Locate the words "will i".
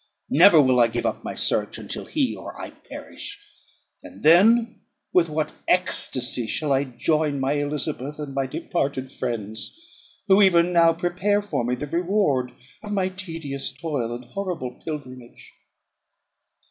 0.59-0.87